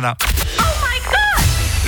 [0.00, 0.16] Voilà.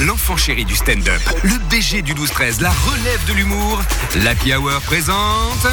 [0.01, 3.81] L'enfant chéri du stand-up, le BG du 12-13, la relève de l'humour,
[4.25, 5.69] l'Happy Hour présente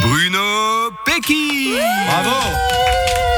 [0.00, 1.74] Bruno Pecky
[2.08, 2.34] Bravo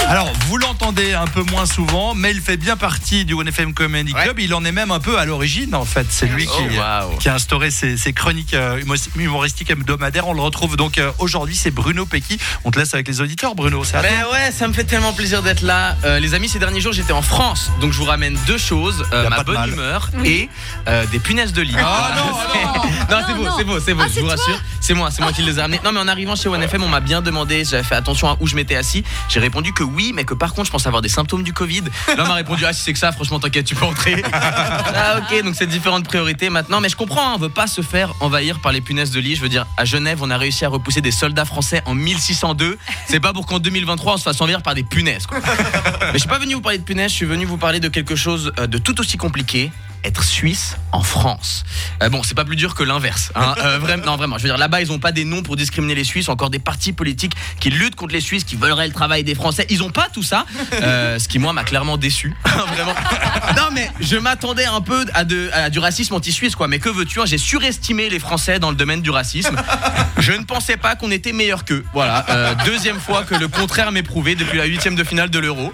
[0.09, 4.15] alors, vous l'entendez un peu moins souvent, mais il fait bien partie du OneFM Comedy
[4.15, 4.39] Club.
[4.39, 6.07] Il en est même un peu à l'origine, en fait.
[6.09, 7.17] C'est lui qui, Oh, wow.
[7.19, 8.81] qui a instauré ces, ces chroniques euh,
[9.17, 10.27] humoristiques hebdomadaires.
[10.27, 12.39] On le retrouve donc euh, aujourd'hui, c'est Bruno Pecky.
[12.65, 13.85] On te laisse avec les auditeurs, Bruno.
[13.85, 14.09] C'est à toi.
[14.11, 15.97] Ben ouais, ça me fait tellement plaisir d'être là.
[16.05, 19.05] Euh, les amis, ces derniers jours, j'étais en France, donc je vous ramène deux choses
[19.13, 19.69] euh, ma bonne mal.
[19.71, 20.49] humeur et
[20.89, 21.75] euh, des punaises de lit.
[21.79, 22.25] Ah, non,
[23.11, 23.55] non, c'est Non, beau, non.
[23.59, 24.03] c'est beau, c'est beau.
[24.05, 25.81] Ah, je c'est vous rassure, c'est moi, c'est moi qui les ai ramenés.
[25.85, 27.65] Non, mais en arrivant chez OneFM, on m'a bien demandé.
[27.65, 29.05] J'avais fait attention à où je m'étais assis.
[29.29, 31.83] J'ai répondu que oui, mais que par contre, je pense avoir des symptômes du Covid.
[32.17, 34.23] L'homme m'a répondu ah si c'est que ça, franchement, t'inquiète, tu peux entrer.
[34.33, 37.31] ah ok, donc c'est différentes priorités maintenant, mais je comprends.
[37.31, 39.37] hein, on veut pas se faire envahir par les punaises de lit.
[39.37, 42.79] Je veux dire, à Genève, on a réussi à repousser des soldats français en 1602.
[43.09, 45.27] C'est pas pour qu'en 2023 on se fasse envahir par des punaises.
[45.27, 45.39] Quoi.
[46.01, 47.89] Mais je suis pas venu vous parler de punaises, je suis venu vous parler de
[47.89, 49.71] quelque chose euh, de tout aussi compliqué.
[50.05, 51.65] Être suisse en France.
[52.03, 53.33] Euh, bon, c'est pas plus dur que l'inverse.
[53.35, 53.55] Hein.
[53.63, 54.39] Euh, non, vraiment.
[54.39, 56.29] Je veux dire, là-bas, ils ont pas des noms pour discriminer les Suisses.
[56.29, 59.67] Encore des partis politiques qui luttent contre les Suisses, qui veulent le travail des Français.
[59.71, 60.47] Ils ont pas tout ça.
[60.81, 62.35] Euh, ce qui, moi, m'a clairement déçu.
[62.45, 62.95] vraiment.
[63.57, 66.69] Non, mais je m'attendais un peu à, du racisme anti-suisse, quoi.
[66.69, 69.57] Mais que veux-tu hein, J'ai surestimé les Français dans le domaine du racisme.
[70.19, 71.85] Je ne pensais pas qu'on était meilleur qu'eux.
[71.93, 72.55] Voilà.
[72.65, 75.73] Deuxième fois que le contraire m'est prouvé depuis la huitième de finale de l'Euro.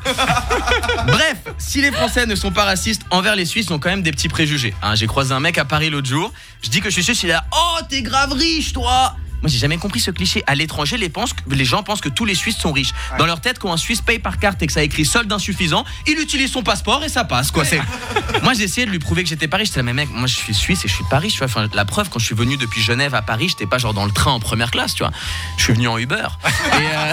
[1.06, 4.02] Bref, si les Français ne sont pas racistes envers les Suisses, ils ont quand même
[4.02, 4.74] des petits préjugés.
[4.82, 4.94] hein.
[4.94, 6.32] J'ai croisé un mec à Paris l'autre jour.
[6.62, 7.44] Je dis que je suis suisse, il là.
[7.52, 10.42] Oh, t'es grave riche, toi moi, j'ai jamais compris ce cliché.
[10.46, 12.94] À l'étranger, les, pensent- les gens pensent que tous les Suisses sont riches.
[13.18, 15.84] Dans leur tête, quand un Suisse paye par carte et que ça écrit solde insuffisant,
[16.06, 17.50] il utilise son passeport et ça passe.
[17.50, 17.66] Quoi.
[17.66, 17.78] C'est...
[18.42, 19.68] moi, j'ai essayé de lui prouver que j'étais pas riche.
[19.68, 21.34] J'étais là, mais mec, moi, je suis Suisse et je suis pas riche.
[21.34, 21.48] Tu vois.
[21.48, 24.06] Enfin, la preuve, quand je suis venu depuis Genève à Paris, j'étais pas genre dans
[24.06, 24.94] le train en première classe.
[24.94, 25.12] Tu vois.
[25.58, 26.24] Je suis venu en Uber.
[26.46, 26.48] Et,
[26.96, 27.12] euh,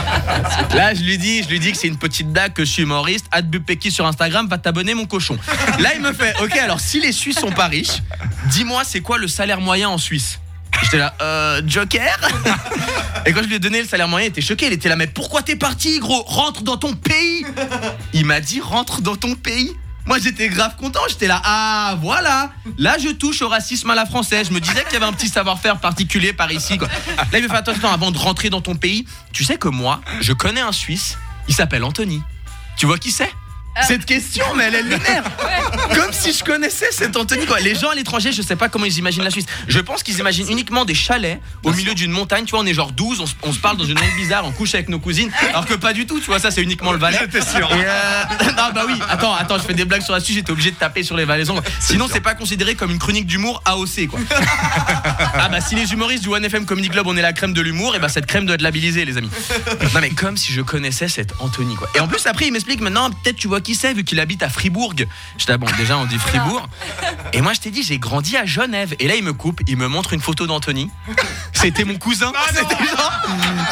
[0.74, 2.82] Là, je lui dis, je lui dis que c'est une petite blague, que je suis
[2.82, 3.26] humoriste.
[3.30, 5.38] Adbupeki sur Instagram, va t'abonner mon cochon.
[5.78, 8.02] Là, il me fait, ok, alors si les Suisses sont pas riches,
[8.46, 10.38] dis-moi, c'est quoi le salaire moyen en Suisse?
[10.82, 12.18] J'étais là, euh, Joker?
[13.26, 14.66] Et quand je lui ai donné le salaire moyen, il était choqué.
[14.66, 16.22] Il était là, mais pourquoi t'es parti, gros?
[16.22, 17.44] Rentre dans ton pays
[18.12, 19.72] Il m'a dit, rentre dans ton pays.
[20.06, 24.06] Moi j'étais grave content, j'étais là, ah voilà, là je touche au racisme à la
[24.06, 24.48] française.
[24.48, 26.76] Je me disais qu'il y avait un petit savoir-faire particulier par ici.
[26.76, 26.88] Quoi.
[27.32, 29.06] Là il me fait attention avant de rentrer dans ton pays.
[29.32, 31.18] Tu sais que moi, je connais un Suisse,
[31.48, 32.22] il s'appelle Anthony.
[32.76, 33.30] Tu vois qui c'est?
[33.80, 35.24] Cette question, mais elle est lunaire.
[35.94, 37.46] Comme si je connaissais cet Anthony.
[37.46, 37.58] Quoi.
[37.60, 39.46] Les gens à l'étranger, je sais pas comment ils imaginent la Suisse.
[39.66, 42.44] Je pense qu'ils imaginent uniquement des chalets au milieu d'une montagne.
[42.44, 44.44] Tu vois, on est genre 12, on se, on se parle dans une langue bizarre,
[44.44, 45.30] on couche avec nos cousines.
[45.48, 47.18] Alors que pas du tout, tu vois, ça c'est uniquement le Valais.
[47.18, 47.72] Sûr.
[47.72, 48.24] Et euh,
[49.22, 51.24] attends, attends, je fais des blagues sur la Suisse, j'étais obligé de taper sur les
[51.24, 51.54] Valaisans.
[51.80, 54.18] Sinon, c'est pas considéré comme une chronique d'humour AOC, quoi.
[55.34, 57.60] ah bah, si les humoristes du One FM Comedy Club, on est la crème de
[57.60, 59.30] l'humour, et bah, cette crème doit être labellisée, les amis.
[59.94, 61.88] Non, mais comme si je connaissais cet Anthony, quoi.
[61.94, 64.42] Et en plus, après, il m'explique maintenant, peut-être tu vois qui c'est, vu qu'il habite
[64.42, 64.94] à Fribourg.
[65.38, 66.68] J'étais, ah bon, déjà, on dit Fribourg.
[67.32, 68.94] Et moi, je t'ai dit, j'ai grandi à Genève.
[68.98, 70.90] Et là, il me coupe, il me montre une photo d'Anthony.
[71.62, 72.32] C'était mon cousin.
[72.48, 73.12] C'était genre.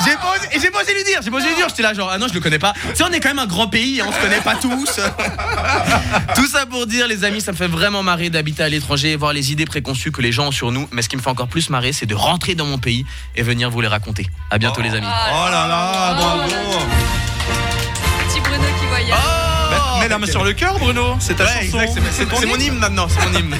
[0.04, 1.68] J'ai pas osé, et j'ai pas osé lui dire, j'ai pas osé lui dire.
[1.68, 2.72] J'étais là, genre, ah non, je le connais pas.
[2.72, 5.00] Tu sais, on est quand même un grand pays, hein, on se connaît pas tous.
[6.36, 9.16] Tout ça pour dire, les amis, ça me fait vraiment marrer d'habiter à l'étranger et
[9.16, 10.88] voir les idées préconçues que les gens ont sur nous.
[10.92, 13.42] Mais ce qui me fait encore plus marrer, c'est de rentrer dans mon pays et
[13.42, 14.28] venir vous les raconter.
[14.50, 15.06] À bientôt, les amis.
[15.06, 16.42] Oh là là, bravo
[18.28, 19.39] Petit Bruno qui voyage.
[20.00, 21.16] Mets la main sur le cœur, Bruno.
[21.20, 21.94] C'est ta Ouais, chanson.
[22.12, 23.56] c'est- mon hymne maintenant, c'est mon hymne.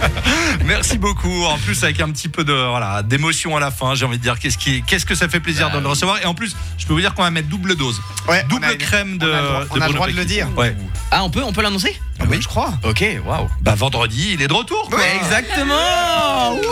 [0.64, 1.44] Merci beaucoup.
[1.44, 4.22] En plus, avec un petit peu de voilà d'émotion à la fin, j'ai envie de
[4.22, 6.18] dire qu'est-ce qui, qu'est-ce que ça fait plaisir de le recevoir.
[6.22, 8.72] Et en plus, je peux vous dire qu'on va mettre double dose, Ouais, double on
[8.72, 9.26] a crème de.
[9.30, 10.48] on a le droit- de on a le droit de le dire.
[10.56, 10.74] Ouais.
[11.10, 11.98] Ah, on peut, on peut l'annoncer
[12.30, 12.72] oui, je crois.
[12.84, 13.48] Ok, waouh.
[13.60, 14.88] Bah vendredi, il est de retour.
[14.88, 15.00] quoi.
[15.20, 15.74] Exactement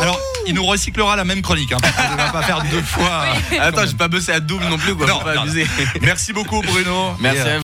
[0.00, 1.72] Alors, il nous recyclera la même chronique.
[1.72, 3.24] Hein, parce ne va pas faire deux fois.
[3.60, 5.06] Attends, j'ai pas bossé à double non plus, quoi.
[5.08, 5.42] Non, pas non.
[5.42, 5.66] abuser.
[6.00, 7.14] Merci beaucoup, Bruno.
[7.18, 7.60] Merci Et, euh, à